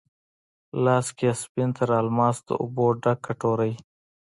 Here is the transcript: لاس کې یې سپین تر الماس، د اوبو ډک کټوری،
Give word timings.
لاس 0.83 1.07
کې 1.17 1.25
یې 1.33 1.37
سپین 1.41 1.69
تر 1.77 1.89
الماس، 1.99 2.37
د 2.47 2.49
اوبو 2.61 2.85
ډک 3.01 3.17
کټوری، 3.25 3.73